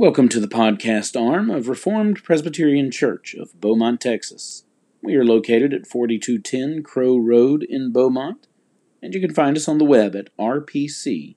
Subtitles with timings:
[0.00, 4.64] Welcome to the podcast arm of Reformed Presbyterian Church of Beaumont, Texas.
[5.02, 8.46] We are located at 4210 Crow Road in Beaumont,
[9.02, 11.36] and you can find us on the web at rpcbmt.org.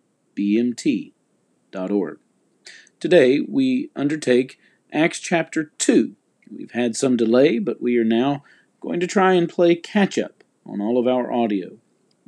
[3.02, 4.58] Today we undertake
[4.94, 6.16] Acts chapter 2.
[6.50, 8.46] We've had some delay, but we are now
[8.80, 11.80] going to try and play catch up on all of our audio.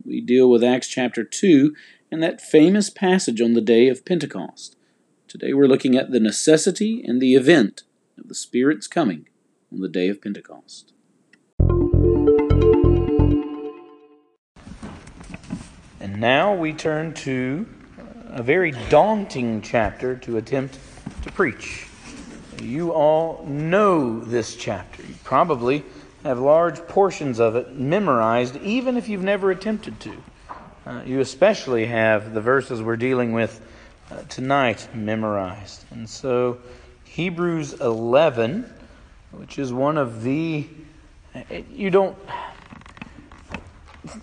[0.04, 1.74] We deal with Acts chapter 2
[2.12, 4.75] and that famous passage on the day of Pentecost.
[5.38, 7.84] Today we're looking at the necessity and the event
[8.18, 9.28] of the Spirit's coming
[9.70, 10.94] on the day of Pentecost.
[16.00, 17.68] And now we turn to
[18.28, 20.80] a very daunting chapter to attempt
[21.24, 21.86] to preach.
[22.62, 25.02] You all know this chapter.
[25.04, 25.84] You probably
[26.24, 30.16] have large portions of it memorized, even if you've never attempted to.
[30.86, 33.60] Uh, you especially have the verses we're dealing with
[34.12, 35.86] uh, tonight memorized.
[35.92, 36.60] And so,
[37.06, 38.72] Hebrews 11,
[39.32, 40.68] which is one of the.
[41.72, 42.18] You don't.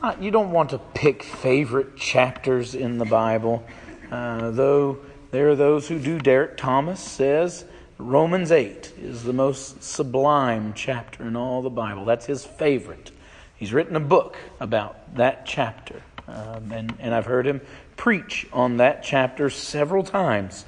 [0.01, 3.67] Not, you don't want to pick favorite chapters in the Bible,
[4.11, 4.99] uh, though
[5.33, 6.19] there are those who do.
[6.19, 7.65] Derek Thomas says
[7.99, 12.05] Romans 8 is the most sublime chapter in all the Bible.
[12.05, 13.11] That's his favorite.
[13.57, 16.03] He's written a book about that chapter.
[16.29, 17.61] Um, and, and I've heard him
[17.97, 20.65] preach on that chapter several times,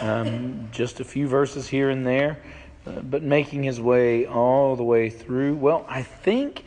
[0.00, 2.38] um, just a few verses here and there,
[2.86, 5.54] uh, but making his way all the way through.
[5.54, 6.64] Well, I think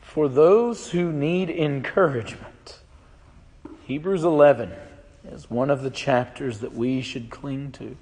[0.00, 2.78] for those who need encouragement,
[3.86, 4.72] Hebrews 11
[5.30, 7.96] is one of the chapters that we should cling to.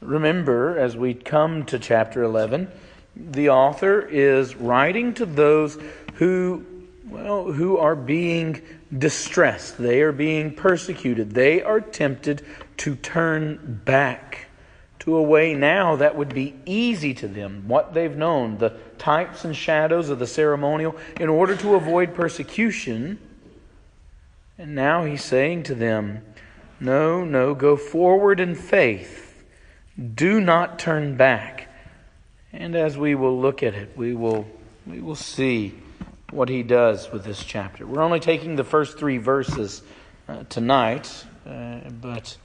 [0.00, 2.68] Remember, as we come to chapter 11,
[3.14, 5.78] the author is writing to those
[6.14, 6.64] who
[7.12, 8.62] well, who are being
[8.96, 9.78] distressed.
[9.78, 11.32] They are being persecuted.
[11.32, 12.44] They are tempted
[12.78, 14.48] to turn back
[15.00, 19.44] to a way now that would be easy to them, what they've known, the types
[19.44, 23.18] and shadows of the ceremonial, in order to avoid persecution.
[24.56, 26.22] And now he's saying to them,
[26.78, 29.44] No, no, go forward in faith.
[30.14, 31.68] Do not turn back.
[32.52, 34.46] And as we will look at it, we will,
[34.86, 35.74] we will see
[36.32, 37.86] what he does with this chapter.
[37.86, 39.82] We're only taking the first three verses
[40.28, 42.36] uh, tonight, uh, but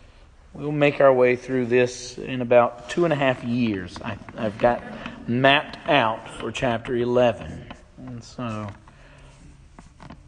[0.53, 3.97] we'll make our way through this in about two and a half years.
[4.03, 4.83] I, have got
[5.27, 7.71] mapped out for chapter 11.
[7.97, 8.67] And so,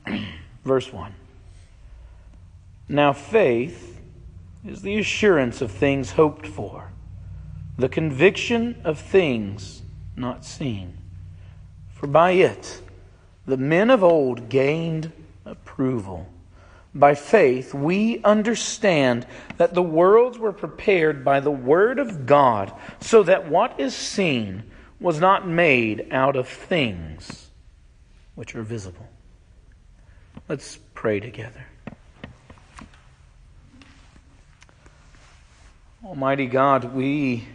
[0.64, 1.14] verse 1.
[2.88, 4.00] Now, faith
[4.66, 6.92] is the assurance of things hoped for,
[7.78, 9.82] the conviction of things
[10.16, 10.98] not seen.
[11.94, 12.82] For by it,
[13.50, 15.12] the men of old gained
[15.46, 16.28] approval.
[16.94, 19.26] By faith, we understand
[19.58, 24.64] that the worlds were prepared by the Word of God, so that what is seen
[25.00, 27.50] was not made out of things
[28.36, 29.08] which are visible.
[30.48, 31.66] Let's pray together.
[36.04, 37.48] Almighty God, we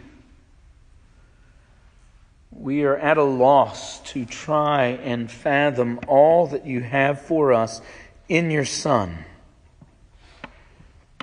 [2.65, 7.79] we are at a loss to try and fathom all that you have for us
[8.27, 9.23] in your Son.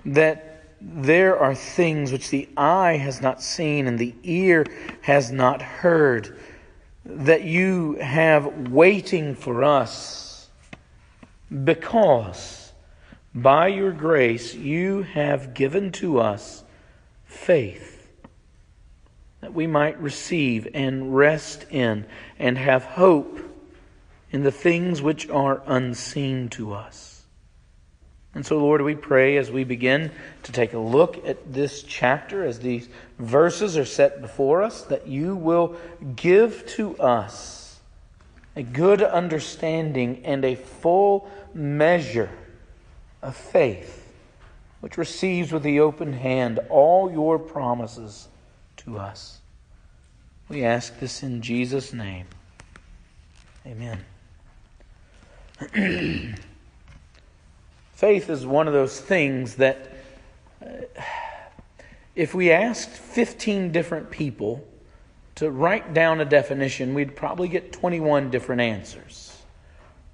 [0.05, 4.65] That there are things which the eye has not seen and the ear
[5.01, 6.39] has not heard,
[7.05, 10.49] that you have waiting for us
[11.65, 12.73] because
[13.35, 16.63] by your grace you have given to us
[17.25, 17.92] faith
[19.43, 22.07] that we might receive and rest in
[22.39, 23.41] and have hope
[24.31, 27.25] in the things which are unseen to us.
[28.35, 30.11] And so, Lord, we pray as we begin
[30.45, 32.89] to take a look at this chapter, as these
[33.19, 35.77] verses are set before us, that you will
[36.17, 37.81] give to us
[38.55, 42.31] a good understanding and a full measure
[43.21, 44.07] of faith,
[44.81, 48.29] which receives with the open hand all your promises
[48.85, 49.41] to us.
[50.49, 52.27] We ask this in Jesus' name.
[53.67, 54.05] Amen.
[57.93, 59.93] Faith is one of those things that,
[60.61, 60.67] uh,
[62.17, 64.67] if we asked 15 different people
[65.37, 69.39] to write down a definition, we'd probably get 21 different answers.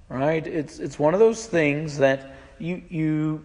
[0.08, 0.46] Right?
[0.46, 3.44] It's, it's one of those things that you, you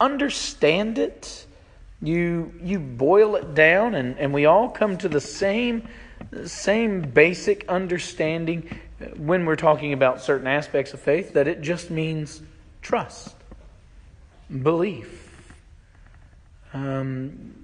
[0.00, 1.46] understand it
[2.00, 5.88] you, you boil it down, and, and we all come to the same,
[6.44, 8.78] same basic understanding
[9.16, 12.42] when we're talking about certain aspects of faith that it just means
[12.82, 13.34] trust,
[14.62, 15.32] belief.
[16.72, 17.54] Um,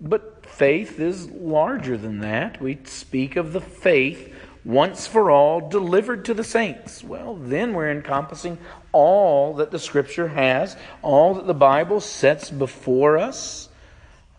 [0.00, 2.60] But faith is larger than that.
[2.60, 7.02] We speak of the faith once for all delivered to the saints.
[7.02, 8.58] Well, then we're encompassing
[8.92, 13.68] all that the Scripture has, all that the Bible sets before us.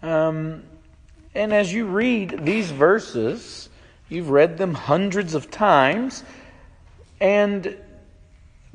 [0.05, 0.63] Um,
[1.33, 3.69] and as you read these verses,
[4.07, 6.23] you've read them hundreds of times,
[7.19, 7.75] and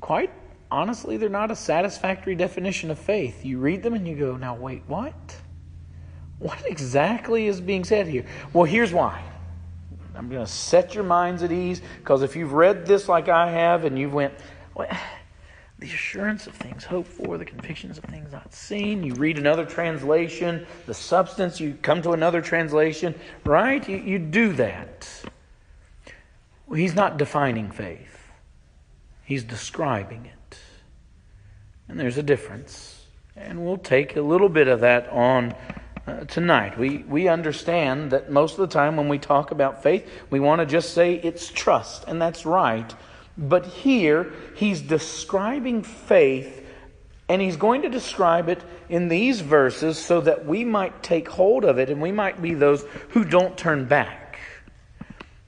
[0.01, 0.33] quite
[0.73, 3.45] honestly, they're not a satisfactory definition of faith.
[3.45, 5.15] You read them and you go, now wait, what?
[6.41, 8.27] What exactly is being said here?
[8.53, 9.23] Well, here's why.
[10.17, 13.53] I'm going to set your minds at ease because if you've read this like I
[13.53, 14.35] have and you've went,
[14.75, 14.89] well,
[15.81, 19.03] the assurance of things hoped for, the convictions of things not seen.
[19.03, 23.87] You read another translation, the substance, you come to another translation, right?
[23.89, 25.09] You, you do that.
[26.67, 28.31] Well, he's not defining faith,
[29.25, 30.59] he's describing it.
[31.89, 33.05] And there's a difference.
[33.35, 35.55] And we'll take a little bit of that on
[36.07, 36.79] uh, tonight.
[36.79, 40.61] We, we understand that most of the time when we talk about faith, we want
[40.61, 42.95] to just say it's trust, and that's right.
[43.37, 46.67] But here, he's describing faith,
[47.29, 51.65] and he's going to describe it in these verses so that we might take hold
[51.65, 54.39] of it and we might be those who don't turn back.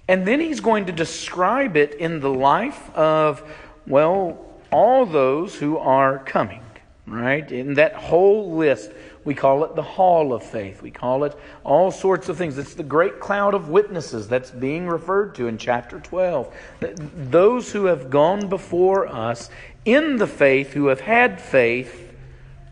[0.09, 3.43] And then he's going to describe it in the life of,
[3.87, 6.63] well, all those who are coming,
[7.07, 7.51] right?
[7.51, 8.91] In that whole list
[9.25, 10.83] we call it the hall of faith.
[10.83, 12.59] We call it all sorts of things.
[12.59, 16.53] It's the great cloud of witnesses that's being referred to in chapter 12.
[16.81, 19.49] Those who have gone before us
[19.85, 22.13] in the faith, who have had faith,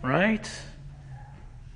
[0.02, 0.50] right?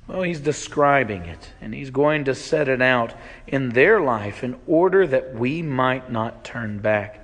[0.06, 3.14] Well, he's describing it, and he's going to set it out
[3.46, 7.20] in their life in order that we might not turn back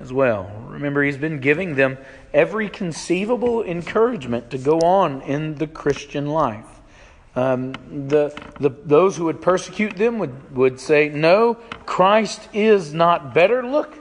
[0.00, 0.50] as well.
[0.68, 1.98] Remember, he's been giving them
[2.32, 6.73] every conceivable encouragement to go on in the Christian life.
[7.36, 7.72] Um,
[8.08, 11.54] the, the, those who would persecute them would, would say, No,
[11.84, 13.64] Christ is not better.
[13.64, 13.92] Look,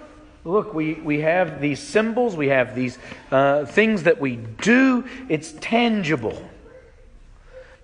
[0.43, 2.97] look, we, we have these symbols, we have these
[3.31, 5.05] uh, things that we do.
[5.29, 6.47] It's tangible.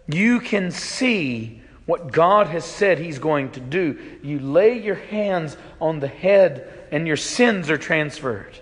[0.07, 3.99] You can see what God has said He's going to do.
[4.21, 8.59] You lay your hands on the head, and your sins are transferred.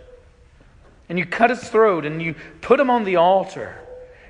[1.09, 3.77] And you cut his throat, and you put him on the altar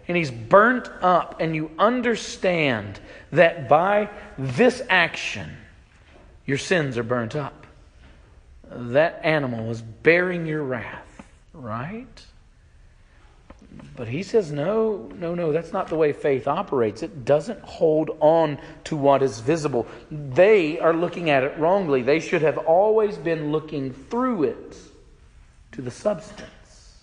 [0.08, 3.00] and he's burnt up, and you understand
[3.32, 5.58] that by this action,
[6.46, 7.68] your sins are burnt up.
[8.70, 11.24] That animal was bearing your wrath,
[11.54, 12.26] right?
[13.96, 17.04] But he says, no, no, no, that's not the way faith operates.
[17.04, 19.88] It doesn't hold on to what is visible.
[20.10, 22.02] They are looking at it wrongly.
[22.02, 24.78] They should have always been looking through it
[25.74, 26.96] to the substance.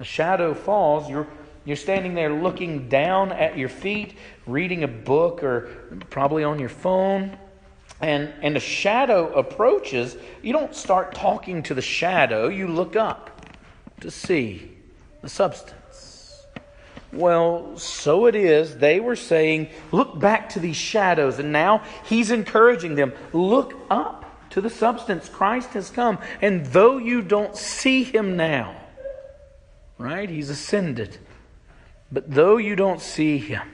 [0.00, 1.28] A shadow falls, you're
[1.64, 4.16] you're standing there looking down at your feet,
[4.46, 5.70] reading a book or
[6.10, 7.38] probably on your phone,
[8.00, 10.16] and, and a shadow approaches.
[10.42, 13.30] You don't start talking to the shadow, you look up
[14.00, 14.72] to see
[15.22, 16.44] the substance.
[17.14, 18.76] Well, so it is.
[18.76, 21.38] They were saying, look back to these shadows.
[21.38, 25.28] And now he's encouraging them, look up to the substance.
[25.28, 26.18] Christ has come.
[26.42, 28.76] And though you don't see him now,
[29.96, 31.18] right, he's ascended.
[32.14, 33.68] But though you don't see him,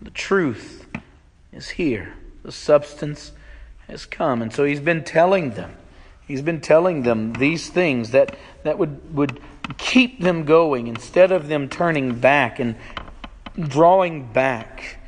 [0.00, 0.86] the truth
[1.52, 2.14] is here.
[2.42, 3.32] The substance
[3.86, 4.40] has come.
[4.40, 5.76] And so he's been telling them.
[6.26, 9.40] He's been telling them these things that, that would, would
[9.76, 12.76] keep them going instead of them turning back and
[13.60, 14.98] drawing back.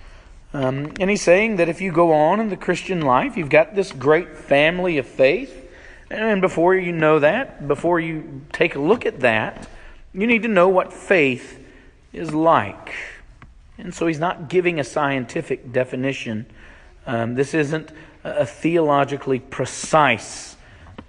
[0.52, 3.74] Um, and he's saying that if you go on in the Christian life, you've got
[3.74, 5.70] this great family of faith.
[6.10, 9.66] And before you know that, before you take a look at that,
[10.12, 11.64] you need to know what faith
[12.12, 12.94] is like.
[13.76, 16.46] And so he's not giving a scientific definition.
[17.06, 17.90] Um, this isn't
[18.24, 20.56] a theologically precise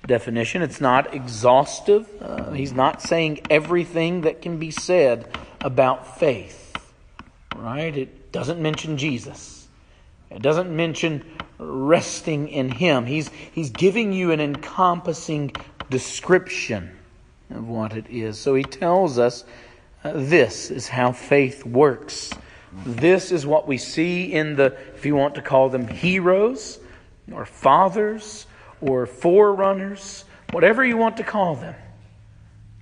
[0.05, 0.61] definition.
[0.61, 2.07] It's not exhaustive.
[2.21, 5.27] Uh, he's not saying everything that can be said
[5.61, 6.77] about faith.
[7.55, 7.95] Right?
[7.95, 9.67] It doesn't mention Jesus.
[10.29, 11.25] It doesn't mention
[11.57, 13.05] resting in him.
[13.05, 15.51] He's he's giving you an encompassing
[15.89, 16.95] description
[17.49, 18.37] of what it is.
[18.37, 19.43] So he tells us
[20.03, 22.31] this is how faith works.
[22.85, 26.79] This is what we see in the, if you want to call them heroes,
[27.31, 28.45] or fathers,
[28.81, 31.75] or forerunners, whatever you want to call them.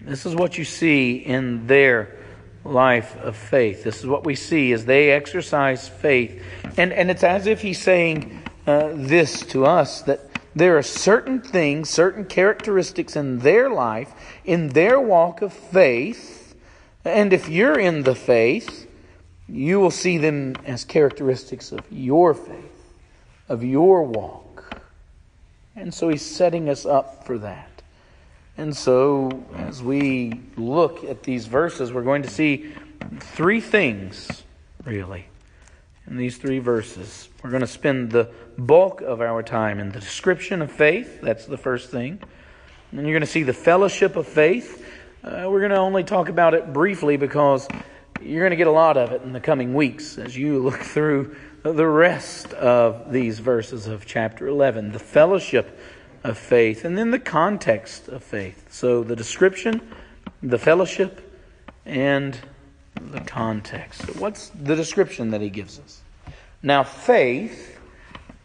[0.02, 2.16] This is what you see in their
[2.64, 3.84] life of faith.
[3.84, 6.42] This is what we see as they exercise faith.
[6.78, 10.22] And, and it's as if he's saying uh, this to us that
[10.56, 14.12] there are certain things, certain characteristics in their life,
[14.44, 16.47] in their walk of faith,
[17.08, 18.88] and if you're in the faith,
[19.48, 22.74] you will see them as characteristics of your faith.
[23.50, 24.82] of your walk.
[25.76, 27.82] And so he's setting us up for that.
[28.58, 32.74] And so, as we look at these verses, we're going to see
[33.20, 34.44] three things,
[34.84, 35.28] really,
[36.08, 37.30] in these three verses.
[37.44, 41.22] We're going to spend the bulk of our time in the description of faith.
[41.22, 42.20] That's the first thing.
[42.92, 44.84] And you're going to see the fellowship of faith.
[45.28, 47.68] Uh, we're going to only talk about it briefly because
[48.22, 50.80] you're going to get a lot of it in the coming weeks as you look
[50.82, 54.94] through the rest of these verses of chapter 11.
[54.94, 55.78] The fellowship
[56.24, 58.72] of faith, and then the context of faith.
[58.72, 59.86] So the description,
[60.42, 61.30] the fellowship,
[61.86, 62.40] and
[62.96, 64.16] the context.
[64.16, 66.04] What's the description that he gives us?
[66.64, 67.78] Now, faith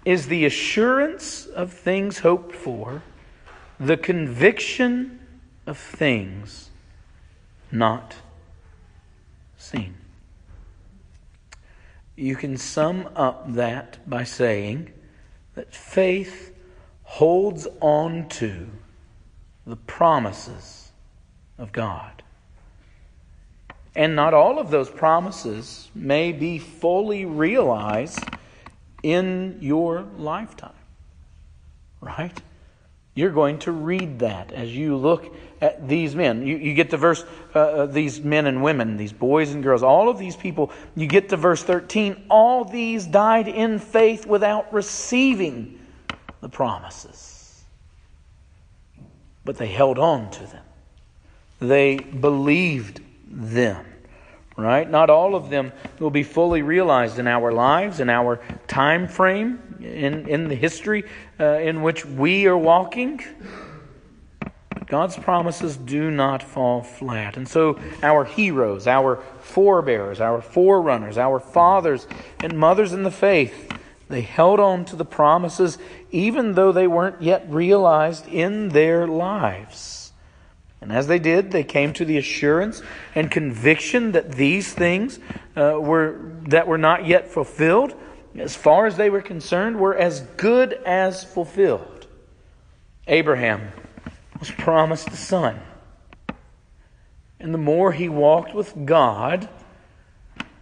[0.05, 3.05] is the assurance of things hoped for,
[3.79, 5.21] the conviction
[5.65, 6.71] of things
[7.73, 8.17] not
[9.57, 9.97] seen.
[12.15, 14.93] You can sum up that by saying
[15.55, 16.55] that faith
[17.03, 18.69] holds on to
[19.67, 20.93] the promises
[21.59, 22.23] of God.
[23.95, 28.25] And not all of those promises may be fully realized
[29.03, 30.73] in your lifetime.
[32.01, 32.41] Right?
[33.15, 36.47] You're going to read that as you look at these men.
[36.47, 39.83] You, you get to verse, uh, uh these men and women, these boys and girls,
[39.83, 40.73] all of these people.
[40.97, 42.25] You get to verse 13.
[42.31, 45.79] All these died in faith without receiving
[46.41, 47.63] the promises.
[49.45, 50.65] But they held on to them.
[51.61, 53.85] They believed them.
[54.57, 54.89] Right?
[54.89, 59.72] Not all of them will be fully realized in our lives, in our time frame,
[59.85, 61.05] in, in the history
[61.41, 63.21] uh, in which we are walking.
[64.87, 67.37] God's promises do not fall flat.
[67.37, 72.07] And so, our heroes, our forebears, our forerunners, our fathers
[72.41, 73.73] and mothers in the faith,
[74.09, 75.79] they held on to the promises
[76.11, 80.13] even though they weren't yet realized in their lives.
[80.83, 82.83] And as they did, they came to the assurance
[83.15, 85.19] and conviction that these things
[85.57, 87.95] uh, were, that were not yet fulfilled,
[88.39, 92.07] as far as they were concerned, were as good as fulfilled.
[93.07, 93.73] Abraham
[94.39, 95.61] was promised a son.
[97.39, 99.49] And the more he walked with God,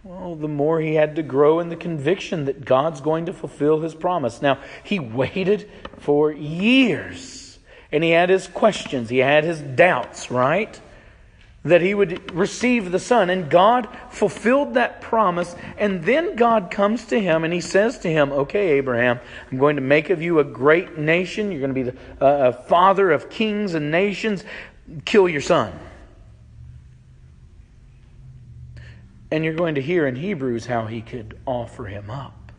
[0.03, 3.81] well, the more he had to grow in the conviction that God's going to fulfill
[3.81, 4.41] his promise.
[4.41, 7.59] Now, he waited for years
[7.91, 10.79] and he had his questions, he had his doubts, right?
[11.63, 13.29] That he would receive the Son.
[13.29, 15.55] And God fulfilled that promise.
[15.77, 19.19] And then God comes to him and he says to him, Okay, Abraham,
[19.51, 21.51] I'm going to make of you a great nation.
[21.51, 24.43] You're going to be the uh, father of kings and nations.
[25.05, 25.71] Kill your son.
[29.29, 32.51] And you're going to hear in Hebrews how he could offer him up.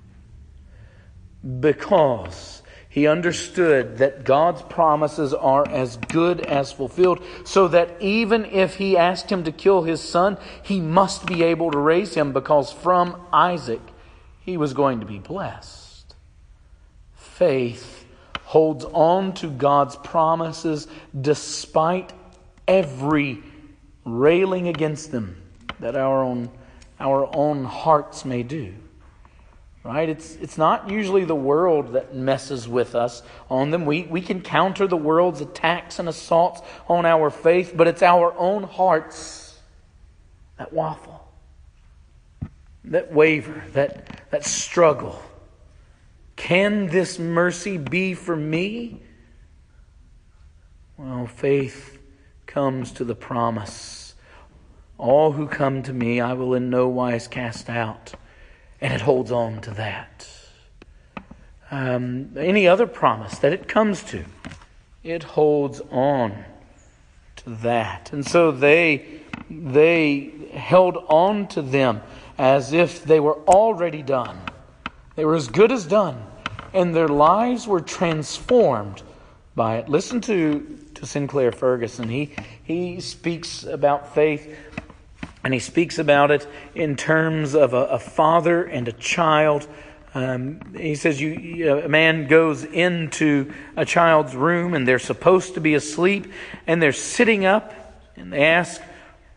[1.61, 2.62] Because
[2.93, 8.99] he understood that God's promises are as good as fulfilled, so that even if he
[8.99, 13.19] asked him to kill his son, he must be able to raise him because from
[13.33, 13.81] Isaac
[14.41, 16.15] he was going to be blessed.
[17.15, 18.05] Faith
[18.43, 20.87] holds on to God's promises
[21.19, 22.13] despite
[22.69, 23.43] every
[24.05, 25.41] railing against them
[25.81, 26.51] that our own
[27.01, 28.75] our own hearts may do.
[29.85, 30.09] Right?
[30.09, 33.85] It's, it's not usually the world that messes with us on them.
[33.85, 38.33] We, we can counter the world's attacks and assaults on our faith, but it's our
[38.39, 39.59] own hearts
[40.57, 41.27] that waffle,
[42.85, 45.21] that waver, that, that struggle.
[46.37, 49.03] Can this mercy be for me?
[50.97, 51.99] Well, faith
[52.47, 54.03] comes to the promise
[55.03, 58.12] all who come to me, I will in no wise cast out.
[58.83, 60.29] And it holds on to that.
[61.71, 64.25] Um, any other promise that it comes to,
[65.05, 66.45] it holds on
[67.37, 68.12] to that.
[68.12, 72.03] And so they, they held on to them
[72.37, 74.39] as if they were already done.
[75.15, 76.21] They were as good as done.
[76.75, 79.03] And their lives were transformed
[79.55, 79.89] by it.
[79.89, 82.09] Listen to, to Sinclair Ferguson.
[82.09, 82.33] He,
[82.65, 84.57] he speaks about faith
[85.45, 89.67] and he speaks about it in terms of a, a father and a child.
[90.15, 95.61] Um, he says, you, a man goes into a child's room and they're supposed to
[95.61, 96.31] be asleep
[96.67, 97.75] and they're sitting up
[98.17, 98.81] and they ask,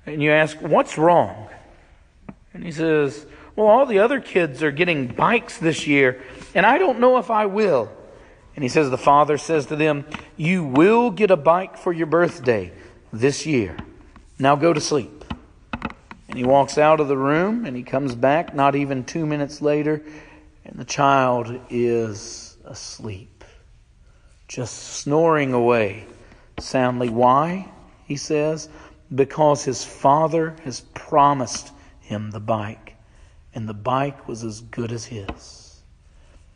[0.05, 1.47] and you ask, what's wrong?
[2.53, 6.21] And he says, well, all the other kids are getting bikes this year
[6.53, 7.89] and I don't know if I will.
[8.55, 10.05] And he says, the father says to them,
[10.37, 12.71] you will get a bike for your birthday
[13.11, 13.75] this year.
[14.37, 15.14] Now go to sleep.
[16.35, 19.61] And he walks out of the room and he comes back not even two minutes
[19.61, 20.03] later
[20.65, 23.45] and the child is asleep,
[24.49, 26.05] just snoring away
[26.59, 27.07] soundly.
[27.07, 27.71] Why?
[28.03, 28.67] He says,
[29.15, 32.97] because his father has promised him the bike,
[33.53, 35.83] and the bike was as good as his.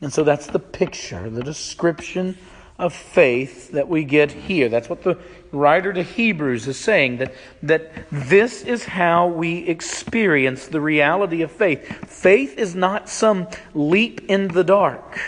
[0.02, 2.38] And so that's the picture, the description
[2.80, 4.70] of faith that we get here.
[4.70, 5.20] That's what the
[5.52, 11.52] writer to Hebrews is saying that, that this is how we experience the reality of
[11.52, 12.10] faith.
[12.10, 15.20] Faith is not some leap in the dark.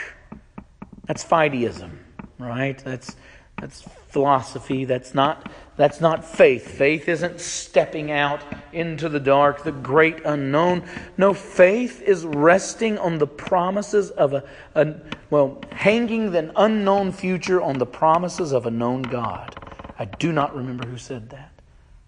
[1.05, 1.91] That's fideism,
[2.39, 2.77] right?
[2.79, 3.15] That's,
[3.59, 4.85] that's philosophy.
[4.85, 6.67] That's not, that's not faith.
[6.67, 8.41] Faith isn't stepping out
[8.73, 10.83] into the dark, the great unknown.
[11.17, 14.43] No, faith is resting on the promises of a,
[14.75, 14.95] a
[15.29, 19.55] well, hanging the unknown future on the promises of a known God.
[19.97, 21.51] I do not remember who said that.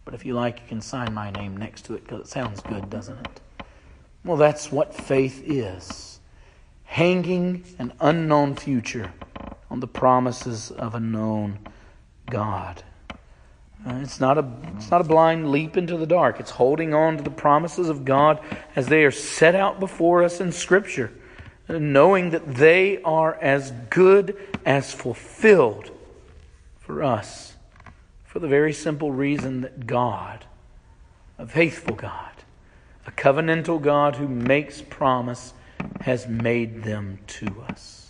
[0.06, 2.60] But if you like, you can sign my name next to it because it sounds
[2.62, 3.42] good, doesn't it?
[4.26, 6.20] Well, that's what faith is
[6.84, 9.12] hanging an unknown future
[9.72, 11.58] on the promises of a known
[12.30, 12.84] God.
[13.86, 16.40] Uh, it's not, a, it's not a blind leap into the dark.
[16.40, 18.40] It's holding on to the promises of God
[18.76, 21.12] as they are set out before us in Scripture,
[21.68, 25.92] knowing that they are as good as fulfilled
[26.80, 27.54] for us
[28.34, 30.46] for the very simple reason that God,
[31.38, 32.32] a faithful God,
[33.06, 35.54] a covenantal God who makes promise,
[36.02, 38.03] has made them to us.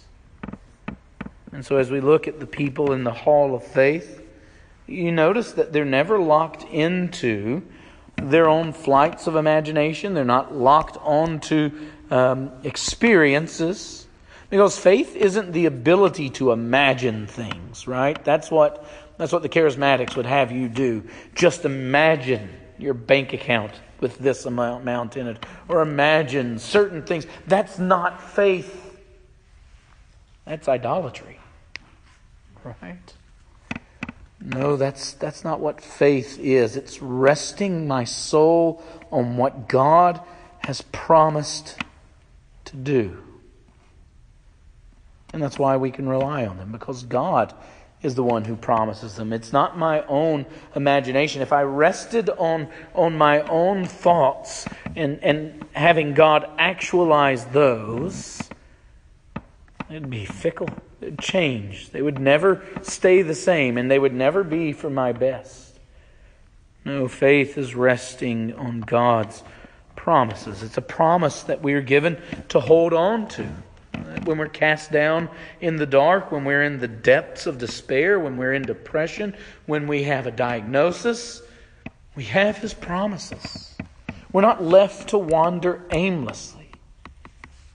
[1.53, 4.21] And so, as we look at the people in the hall of faith,
[4.87, 7.61] you notice that they're never locked into
[8.17, 10.15] their own flights of imagination.
[10.15, 11.71] They're not locked onto
[12.09, 14.07] um, experiences.
[14.49, 18.23] Because faith isn't the ability to imagine things, right?
[18.23, 18.85] That's what,
[19.17, 21.03] that's what the charismatics would have you do.
[21.33, 27.25] Just imagine your bank account with this amount in it, or imagine certain things.
[27.47, 28.99] That's not faith,
[30.45, 31.39] that's idolatry.
[32.63, 33.13] Right?
[34.39, 36.75] No, that's, that's not what faith is.
[36.75, 40.19] It's resting my soul on what God
[40.59, 41.77] has promised
[42.65, 43.17] to do.
[45.31, 47.53] And that's why we can rely on them, because God
[48.01, 49.31] is the one who promises them.
[49.31, 50.45] It's not my own
[50.75, 51.41] imagination.
[51.41, 58.41] If I rested on, on my own thoughts and, and having God actualize those,
[59.89, 60.69] it'd be fickle
[61.19, 61.89] change.
[61.91, 65.79] They would never stay the same, and they would never be for my best.
[66.85, 69.43] No, faith is resting on God's
[69.95, 70.63] promises.
[70.63, 73.47] It's a promise that we are given to hold on to.
[74.25, 75.29] When we're cast down
[75.61, 79.35] in the dark, when we're in the depths of despair, when we're in depression,
[79.65, 81.41] when we have a diagnosis,
[82.15, 83.75] we have His promises.
[84.31, 86.71] We're not left to wander aimlessly.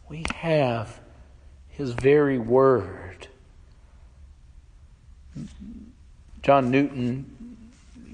[0.08, 1.00] We have
[1.68, 3.07] His very word.
[6.42, 7.58] John Newton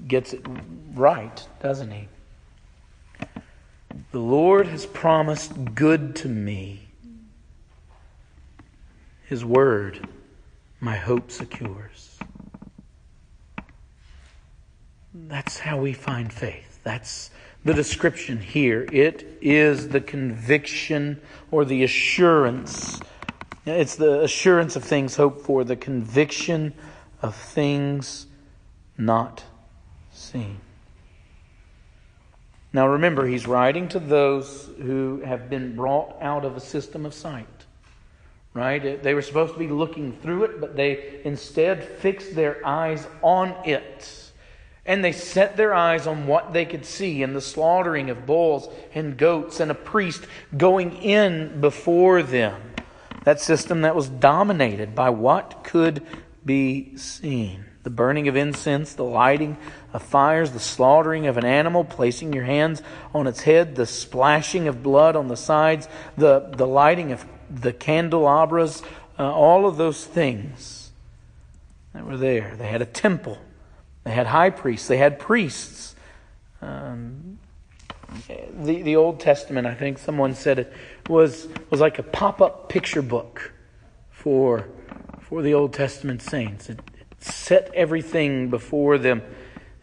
[0.07, 0.45] gets it
[0.93, 2.07] right, doesn't he?
[4.11, 6.87] The Lord has promised good to me.
[9.25, 10.07] His word,
[10.79, 12.17] my hope secures.
[15.13, 16.79] That's how we find faith.
[16.83, 17.31] That's
[17.63, 18.87] the description here.
[18.91, 21.19] It is the conviction
[21.51, 22.99] or the assurance.
[23.65, 26.73] It's the assurance of things hoped for, the conviction
[27.21, 28.27] of things
[28.97, 29.43] not
[30.11, 30.59] seen.
[32.73, 37.13] Now remember, he's writing to those who have been brought out of a system of
[37.13, 37.47] sight.
[38.53, 39.01] Right?
[39.01, 43.55] They were supposed to be looking through it, but they instead fixed their eyes on
[43.65, 44.31] it.
[44.85, 48.69] And they set their eyes on what they could see in the slaughtering of bulls
[48.93, 50.25] and goats and a priest
[50.55, 52.61] going in before them.
[53.23, 56.05] That system that was dominated by what could
[56.45, 57.65] be seen.
[57.83, 59.57] The burning of incense, the lighting
[59.93, 62.81] of fires, the slaughtering of an animal, placing your hands
[63.13, 67.73] on its head, the splashing of blood on the sides, the, the lighting of the
[67.73, 68.81] candelabras,
[69.19, 70.91] uh, all of those things
[71.93, 72.55] that were there.
[72.57, 73.37] They had a temple,
[74.03, 75.95] they had high priests, they had priests.
[76.61, 77.37] Um,
[78.53, 80.73] the, the Old Testament, I think someone said it,
[81.07, 83.51] was, was like a pop up picture book
[84.09, 84.67] for
[85.27, 86.69] for the Old Testament saints.
[86.69, 89.23] It, it set everything before them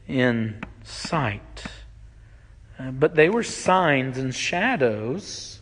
[0.06, 1.64] in sight.
[2.78, 5.60] Uh, but they were signs and shadows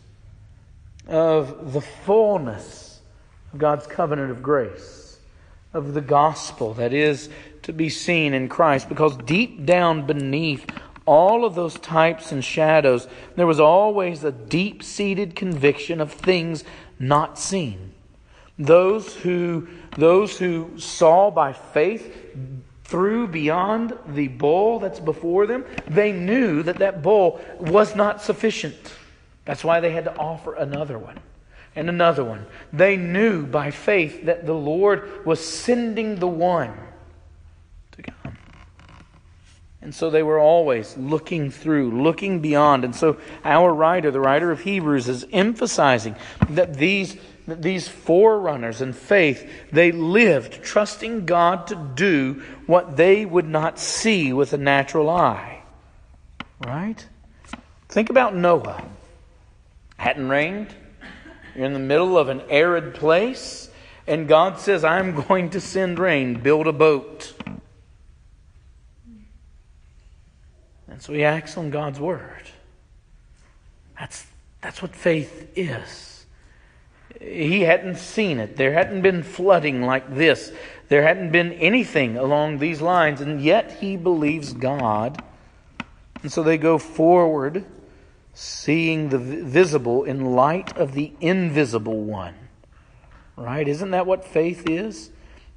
[1.07, 3.01] of the fullness
[3.51, 5.17] of God's covenant of grace,
[5.73, 7.29] of the gospel that is
[7.63, 8.87] to be seen in Christ.
[8.87, 10.65] Because deep down beneath
[11.05, 16.63] all of those types and shadows, there was always a deep seated conviction of things
[16.99, 17.90] not seen.
[18.65, 22.35] Those who, those who saw by faith
[22.83, 28.75] through beyond the bowl that's before them, they knew that that bowl was not sufficient.
[29.45, 31.17] That's why they had to offer another one
[31.75, 32.45] and another one.
[32.71, 36.73] They knew by faith that the Lord was sending the one
[37.93, 38.37] to come.
[39.81, 42.83] And so they were always looking through, looking beyond.
[42.83, 46.15] And so our writer, the writer of Hebrews, is emphasizing
[46.51, 47.17] that these,
[47.55, 54.33] these forerunners in faith, they lived trusting God to do what they would not see
[54.33, 55.63] with a natural eye.
[56.65, 57.05] Right?
[57.89, 58.83] Think about Noah.
[59.97, 60.73] Hadn't rained.
[61.55, 63.69] You're in the middle of an arid place,
[64.07, 66.35] and God says, I'm going to send rain.
[66.35, 67.33] Build a boat.
[70.87, 72.43] And so he acts on God's word.
[73.99, 74.25] That's,
[74.61, 76.20] that's what faith is.
[77.19, 78.55] He hadn't seen it.
[78.55, 80.51] There hadn't been flooding like this.
[80.89, 85.23] There hadn't been anything along these lines, and yet he believes God.
[86.21, 87.65] And so they go forward,
[88.33, 92.35] seeing the visible in light of the invisible one.
[93.35, 93.67] Right?
[93.67, 95.11] Isn't that what faith is?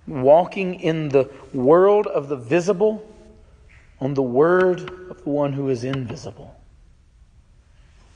[0.06, 3.10] Walking in the world of the visible
[4.00, 6.54] on the word of the one who is invisible.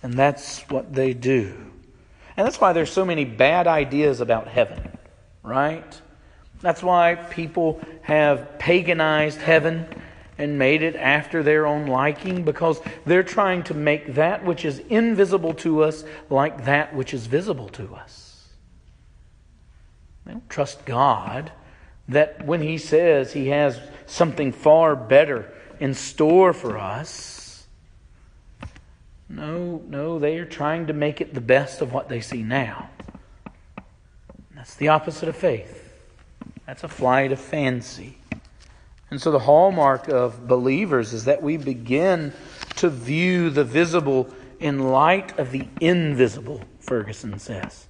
[0.02, 1.72] And that's what they do.
[2.38, 4.96] And that's why there's so many bad ideas about heaven,
[5.42, 6.00] right?
[6.60, 9.88] That's why people have paganized heaven
[10.38, 14.78] and made it after their own liking because they're trying to make that which is
[14.78, 18.46] invisible to us like that which is visible to us.
[20.24, 21.50] They don't trust God
[22.06, 27.47] that when He says He has something far better in store for us.
[29.28, 32.90] No, no, they are trying to make it the best of what they see now.
[34.54, 35.92] That's the opposite of faith.
[36.66, 38.18] That's a flight of fancy.
[39.10, 42.32] And so the hallmark of believers is that we begin
[42.76, 44.28] to view the visible
[44.60, 47.86] in light of the invisible, Ferguson says.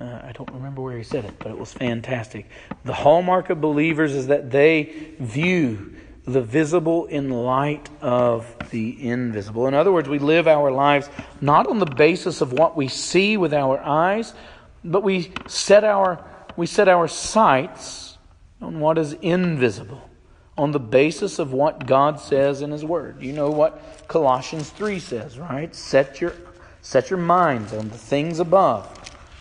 [0.00, 2.46] Uh, I don't remember where he said it, but it was fantastic.
[2.84, 9.66] The hallmark of believers is that they view the visible in light of the invisible.
[9.66, 11.08] In other words, we live our lives
[11.40, 14.32] not on the basis of what we see with our eyes,
[14.82, 16.24] but we set our,
[16.56, 18.16] we set our sights
[18.62, 20.08] on what is invisible,
[20.56, 23.22] on the basis of what God says in His Word.
[23.22, 25.74] You know what Colossians 3 says, right?
[25.74, 26.34] Set your,
[26.80, 28.90] set your minds on the things above,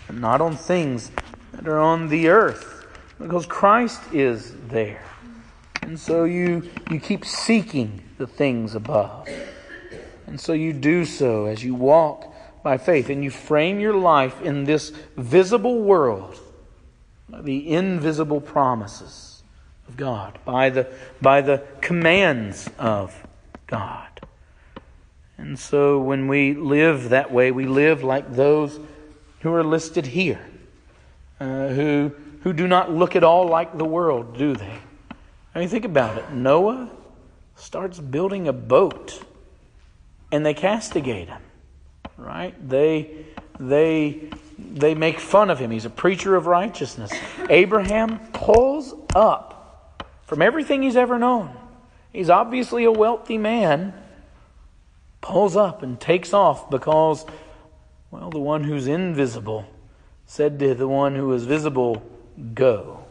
[0.09, 1.11] and not on things
[1.53, 2.85] that are on the earth,
[3.19, 5.05] because Christ is there.
[5.85, 9.27] And so you, you keep seeking the things above.
[10.25, 14.41] And so you do so as you walk by faith and you frame your life
[14.41, 16.39] in this visible world,
[17.29, 19.43] the invisible promises
[19.87, 20.87] of God, by the,
[21.21, 23.27] by the commands of
[23.67, 24.07] God.
[25.37, 28.79] And so when we live that way, we live like those
[29.41, 30.39] who are listed here,
[31.41, 34.79] uh, who, who do not look at all like the world, do they?
[35.55, 36.31] I mean, think about it.
[36.31, 36.89] Noah
[37.55, 39.21] starts building a boat,
[40.31, 41.41] and they castigate him.
[42.17, 42.55] Right?
[42.67, 43.25] They
[43.59, 45.71] they they make fun of him.
[45.71, 47.11] He's a preacher of righteousness.
[47.49, 51.55] Abraham pulls up from everything he's ever known.
[52.11, 53.93] He's obviously a wealthy man.
[55.21, 57.25] Pulls up and takes off because,
[58.11, 59.65] well, the one who's invisible
[60.25, 62.03] said to the one who is visible,
[62.53, 63.05] Go.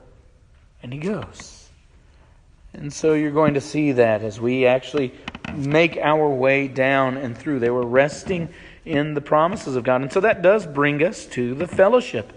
[0.82, 1.61] And he goes.
[2.74, 5.12] And so you're going to see that as we actually
[5.54, 7.58] make our way down and through.
[7.58, 8.48] They were resting
[8.84, 10.02] in the promises of God.
[10.02, 12.32] And so that does bring us to the fellowship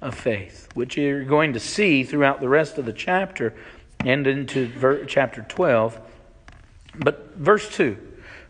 [0.00, 3.54] of faith, which you're going to see throughout the rest of the chapter
[4.04, 6.00] and into ver- chapter 12.
[6.96, 7.96] But verse 2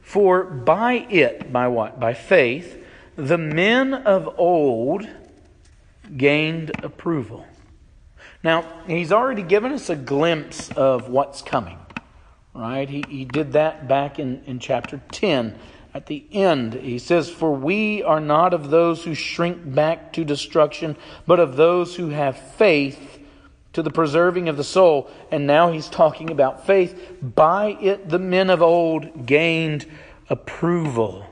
[0.02, 1.98] For by it, by what?
[1.98, 2.84] By faith,
[3.16, 5.08] the men of old
[6.16, 7.46] gained approval.
[8.42, 11.78] Now, he's already given us a glimpse of what's coming,
[12.54, 12.88] right?
[12.88, 15.58] He, he did that back in, in chapter 10.
[15.92, 20.24] At the end, he says, For we are not of those who shrink back to
[20.24, 23.18] destruction, but of those who have faith
[23.72, 25.10] to the preserving of the soul.
[25.30, 27.18] And now he's talking about faith.
[27.20, 29.86] By it, the men of old gained
[30.28, 31.26] approval.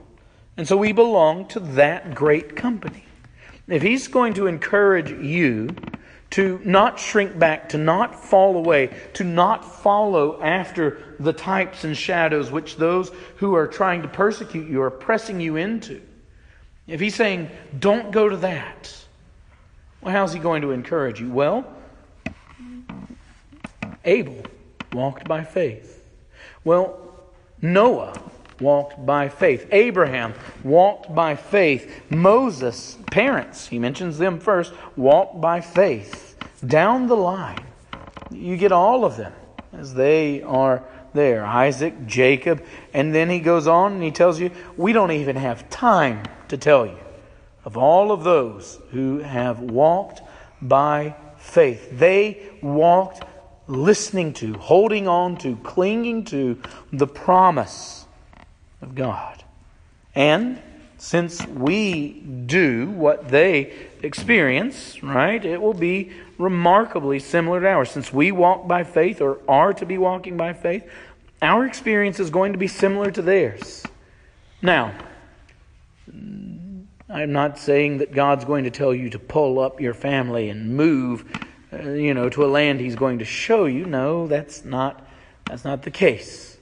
[0.57, 3.05] And so we belong to that great company.
[3.69, 5.69] If he's going to encourage you
[6.31, 11.97] to not shrink back, to not fall away, to not follow after the types and
[11.97, 16.03] shadows which those who are trying to persecute you are pressing you into.
[16.87, 18.95] If he's saying, don't go to that,
[20.01, 21.31] Well, how's he going to encourage you?
[21.31, 21.67] Well,
[24.05, 24.43] Abel
[24.93, 26.05] walked by faith.
[26.65, 26.99] Well,
[27.61, 28.28] Noah
[28.61, 29.67] walked by faith.
[29.71, 32.03] Abraham walked by faith.
[32.11, 36.37] Moses, parents, he mentions them first, walked by faith.
[36.67, 37.65] Down the line,
[38.31, 39.33] you get all of them
[39.73, 40.83] as they are
[41.15, 45.37] there Isaac, Jacob, and then he goes on and he tells you, we don't even
[45.37, 46.99] have time to tell you
[47.65, 50.23] of all of those who have walked
[50.61, 51.99] by faith.
[51.99, 53.25] They walked
[53.67, 56.61] listening to, holding on to, clinging to
[56.93, 58.07] the promise
[58.81, 59.45] of God.
[60.15, 60.61] And
[60.99, 67.91] since we do what they experience, right, it will be remarkably similar to ours.
[67.91, 70.89] Since we walk by faith or are to be walking by faith,
[71.41, 73.85] our experience is going to be similar to theirs.
[74.61, 74.93] Now,
[77.09, 80.77] I'm not saying that God's going to tell you to pull up your family and
[80.77, 81.25] move,
[81.73, 83.87] uh, you know, to a land He's going to show you.
[83.87, 85.07] No, that's not
[85.47, 86.58] that's not the case.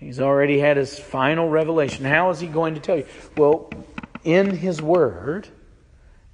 [0.00, 2.06] He's already had his final revelation.
[2.06, 3.06] How is he going to tell you?
[3.36, 3.70] Well,
[4.24, 5.46] in his word,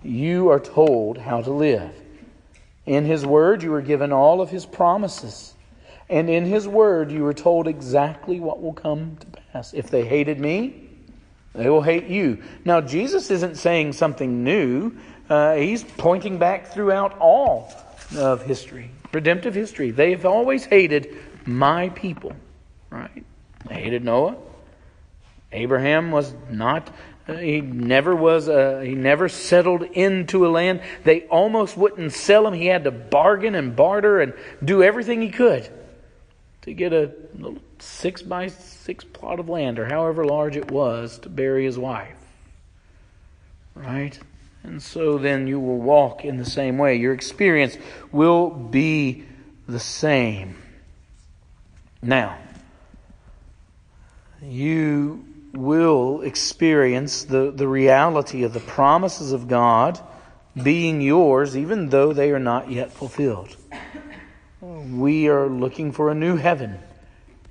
[0.04, 1.92] you are told how to live.
[2.86, 5.52] In his word, you are given all of his promises.
[6.08, 9.74] And in his word, you are told exactly what will come to pass.
[9.74, 10.88] If they hated me,
[11.52, 12.44] they will hate you.
[12.64, 14.92] Now, Jesus isn't saying something new.
[15.28, 17.72] Uh, he's pointing back throughout all
[18.16, 19.90] of history, redemptive history.
[19.90, 22.32] They have always hated my people,
[22.90, 23.24] right?
[23.70, 24.36] Hated Noah.
[25.52, 26.90] Abraham was not
[27.28, 32.46] uh, he never was uh, he never settled into a land they almost wouldn't sell
[32.46, 34.32] him he had to bargain and barter and
[34.64, 35.68] do everything he could
[36.66, 41.18] to get a little six by six plot of land, or however large it was,
[41.20, 42.16] to bury his wife.
[43.74, 44.18] Right?
[44.64, 46.96] And so then you will walk in the same way.
[46.96, 47.76] Your experience
[48.10, 49.24] will be
[49.68, 50.56] the same.
[52.02, 52.36] Now,
[54.46, 60.00] you will experience the, the reality of the promises of God
[60.60, 63.56] being yours, even though they are not yet fulfilled
[64.90, 66.78] we are looking for a new heaven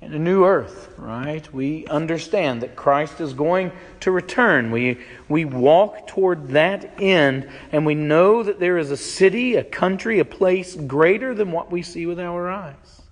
[0.02, 1.52] and a new earth, right?
[1.52, 4.70] We understand that Christ is going to return.
[4.70, 9.64] We, we walk toward that end, and we know that there is a city, a
[9.64, 13.02] country, a place greater than what we see with our eyes.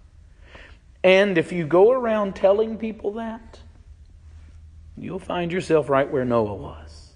[1.03, 3.59] And if you go around telling people that,
[4.96, 7.12] you'll find yourself right where Noah was.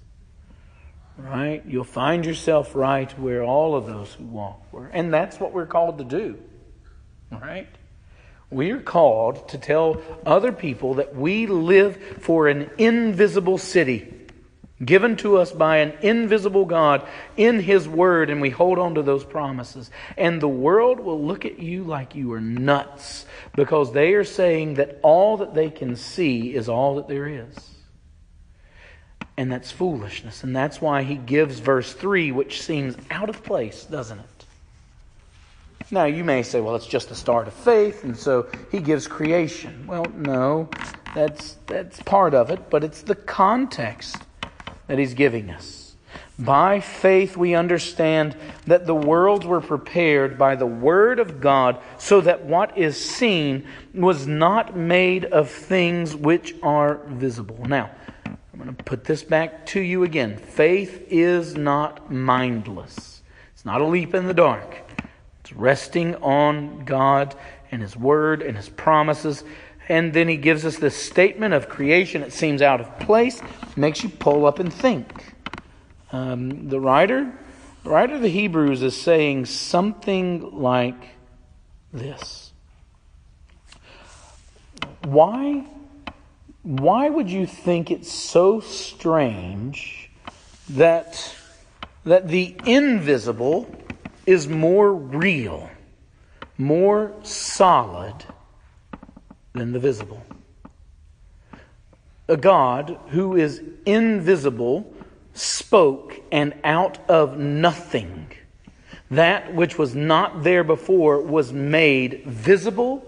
[1.16, 1.64] Right?
[1.66, 4.86] You'll find yourself right where all of those who walk were.
[4.86, 6.38] And that's what we're called to do.
[7.30, 7.68] Right?
[8.50, 14.17] We are called to tell other people that we live for an invisible city
[14.84, 19.02] given to us by an invisible God in His Word, and we hold on to
[19.02, 19.90] those promises.
[20.16, 24.74] And the world will look at you like you are nuts because they are saying
[24.74, 27.56] that all that they can see is all that there is.
[29.36, 30.42] And that's foolishness.
[30.42, 34.38] And that's why He gives verse 3, which seems out of place, doesn't it?
[35.90, 39.08] Now, you may say, well, it's just the start of faith, and so he gives
[39.08, 39.86] creation.
[39.86, 40.68] Well, no,
[41.14, 44.18] that's, that's part of it, but it's the context
[44.88, 45.94] that he's giving us.
[46.38, 52.20] By faith, we understand that the worlds were prepared by the Word of God, so
[52.20, 57.64] that what is seen was not made of things which are visible.
[57.66, 57.90] Now,
[58.24, 60.36] I'm going to put this back to you again.
[60.36, 63.22] Faith is not mindless,
[63.52, 64.84] it's not a leap in the dark.
[65.40, 67.34] It's resting on God
[67.72, 69.44] and His Word and His promises.
[69.88, 72.22] And then He gives us this statement of creation.
[72.22, 73.40] It seems out of place,
[73.76, 75.34] makes you pull up and think.
[76.12, 77.32] Um, the writer,
[77.84, 81.08] the writer of the Hebrews is saying something like
[81.92, 82.52] this.
[85.04, 85.66] Why,
[86.62, 90.10] why would you think it's so strange
[90.70, 91.34] that,
[92.04, 93.74] that the invisible
[94.26, 95.70] is more real,
[96.58, 98.14] more solid
[99.52, 100.22] than the visible.
[102.28, 104.92] A God who is invisible
[105.32, 108.26] spoke, and out of nothing,
[109.10, 113.06] that which was not there before was made visible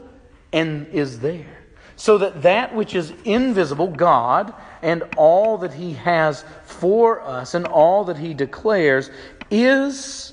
[0.53, 1.59] and is there.
[1.97, 7.67] So that that which is invisible, God, and all that He has for us and
[7.67, 9.11] all that He declares,
[9.51, 10.33] is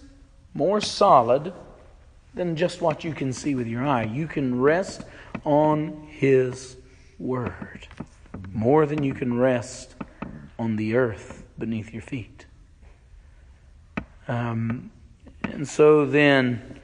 [0.53, 1.51] more solid
[2.37, 4.03] than just what you can see with your eye.
[4.03, 5.03] You can rest
[5.43, 6.77] on His
[7.19, 7.87] Word
[8.53, 9.95] more than you can rest
[10.59, 12.45] on the earth beneath your feet.
[14.27, 14.91] Um,
[15.43, 16.79] and so then,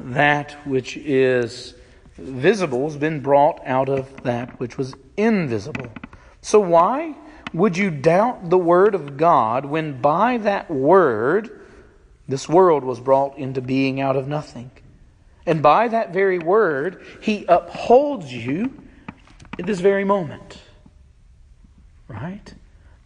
[0.00, 1.74] that which is
[2.16, 5.88] visible has been brought out of that which was invisible.
[6.40, 7.14] So, why
[7.52, 11.60] would you doubt the Word of God when by that Word
[12.28, 14.70] this world was brought into being out of nothing?
[15.46, 18.82] And by that very Word, He upholds you
[19.58, 20.58] at this very moment.
[22.08, 22.52] Right?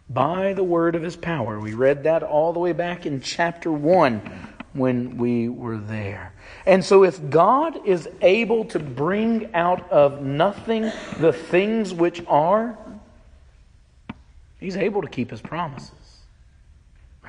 [0.09, 1.59] By the Word of His power.
[1.59, 6.33] We read that all the way back in chapter 1 when we were there.
[6.65, 12.77] And so, if God is able to bring out of nothing the things which are,
[14.59, 15.91] He's able to keep His promises.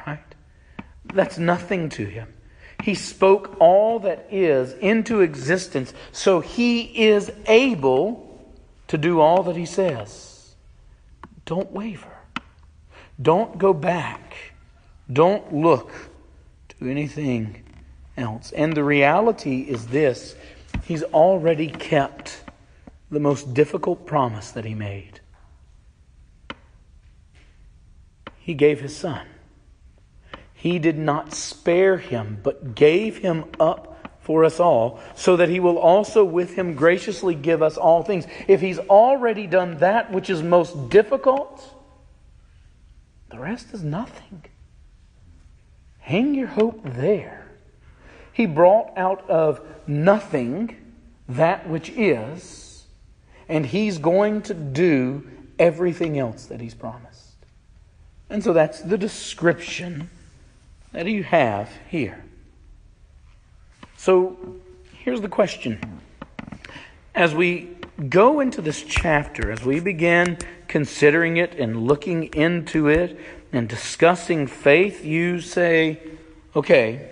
[0.07, 0.21] Right?
[1.13, 2.33] That's nothing to Him.
[2.83, 8.29] He spoke all that is into existence, so He is able
[8.89, 10.55] to do all that He says.
[11.47, 12.13] Don't waver.
[13.21, 14.35] Don't go back.
[15.13, 15.93] Don't look
[16.71, 17.63] to anything
[18.17, 18.51] else.
[18.53, 20.35] And the reality is this
[20.83, 22.43] He's already kept
[23.13, 25.21] the most difficult promise that He made.
[28.39, 29.27] He gave His Son.
[30.63, 35.59] He did not spare Him, but gave Him up for us all, so that He
[35.59, 38.29] will also with Him graciously give us all things.
[38.47, 41.69] If He's already done that which is most difficult,
[43.29, 44.45] the rest is nothing.
[45.99, 47.51] Hang your hope there.
[48.33, 50.77] He brought out of nothing
[51.29, 52.85] that which is,
[53.49, 57.35] and He's going to do everything else that He's promised.
[58.31, 60.09] And so that's the description
[60.93, 62.25] that you have here.
[63.97, 64.37] So
[64.99, 65.81] here's the question.
[67.15, 67.77] As we
[68.09, 73.19] go into this chapter, as we begin considering it and looking into it
[73.53, 76.01] and discussing faith, you say,
[76.57, 77.11] okay,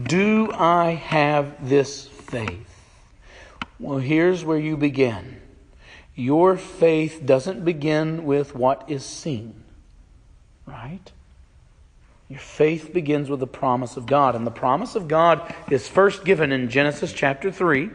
[0.00, 2.68] do I have this faith?
[3.78, 5.40] Well, here's where you begin.
[6.14, 9.64] Your faith doesn't begin with what is seen,
[10.66, 11.10] right?
[12.32, 14.34] Your faith begins with the promise of God.
[14.34, 17.90] And the promise of God is first given in Genesis chapter 3.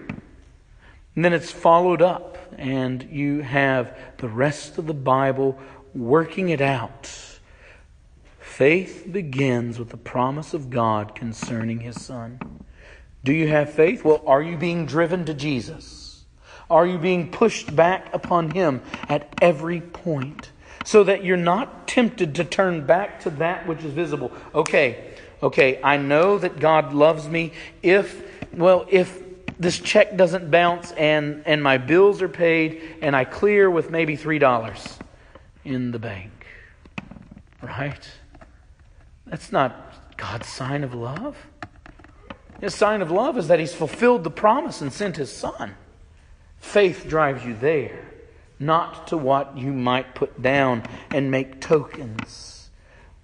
[1.16, 5.58] And then it's followed up, and you have the rest of the Bible
[5.96, 7.12] working it out.
[8.38, 12.40] Faith begins with the promise of God concerning His Son.
[13.24, 14.04] Do you have faith?
[14.04, 16.26] Well, are you being driven to Jesus?
[16.70, 20.52] Are you being pushed back upon Him at every point
[20.88, 24.32] so that you're not tempted to turn back to that which is visible?
[24.56, 27.52] Okay, okay, I know that God loves me.
[27.84, 28.24] If,
[28.54, 29.22] well, if
[29.60, 34.16] this check doesn't bounce and, and my bills are paid and I clear with maybe
[34.16, 35.02] $3
[35.66, 36.32] in the bank.
[37.62, 38.10] Right?
[39.26, 41.36] That's not God's sign of love.
[42.62, 45.76] His sign of love is that He's fulfilled the promise and sent His Son.
[46.60, 48.07] Faith drives you there,
[48.60, 52.70] not to what you might put down and make tokens.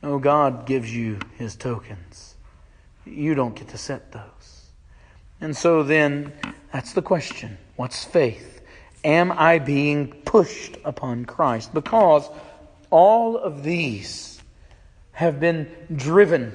[0.02, 2.36] No, God gives you His tokens.
[3.06, 4.69] You don't get to set those.
[5.41, 6.34] And so then,
[6.72, 7.58] that's the question.
[7.76, 8.62] What's faith?
[9.04, 11.74] Am I being pushed upon Christ?
[11.74, 12.30] Because
[12.89, 14.41] all of these
[15.12, 16.54] have been driven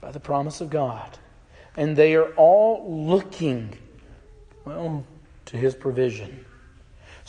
[0.00, 1.18] by the promise of God.
[1.76, 3.78] And they are all looking,
[4.64, 5.04] well,
[5.46, 6.44] to his provision.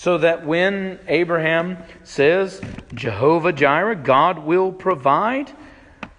[0.04, 2.60] So that when Abraham says,
[2.94, 5.50] Jehovah Jireh, God will provide,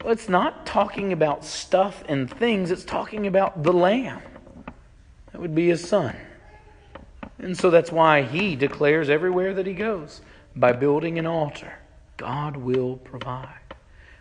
[0.03, 4.23] well, it's not talking about stuff and things, it's talking about the Lamb.
[5.31, 6.17] That would be his son.
[7.39, 10.23] And so that's why he declares everywhere that he goes
[10.57, 11.75] by building an altar,
[12.17, 13.75] God will provide.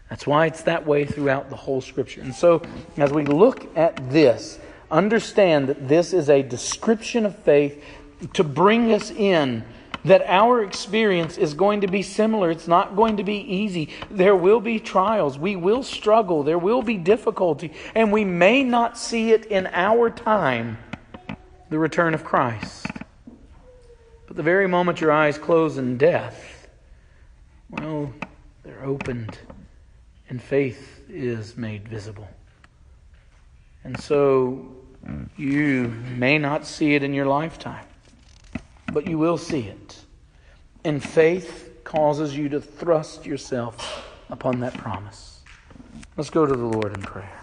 [0.10, 2.20] That's why it's that way throughout the whole scripture.
[2.20, 2.64] And so
[2.98, 4.60] as we look at this,
[4.92, 7.82] understand that this is a description of faith
[8.34, 9.64] to bring us in
[10.06, 12.52] that our experience is going to be similar.
[12.52, 13.90] It's not going to be easy.
[14.12, 15.38] There will be trials.
[15.38, 16.44] We will struggle.
[16.44, 17.74] There will be difficulty.
[17.96, 20.78] And we may not see it in our time,
[21.70, 22.86] the return of Christ.
[24.28, 26.68] But the very moment your eyes close in death,
[27.70, 28.14] well,
[28.64, 29.38] they're opened
[30.30, 32.28] and faith is made visible.
[33.84, 34.66] And so
[35.38, 37.86] you may not see it in your lifetime
[38.94, 40.00] but you will see it.
[40.84, 45.42] And faith causes you to thrust yourself upon that promise.
[46.16, 47.43] Let's go to the Lord in prayer.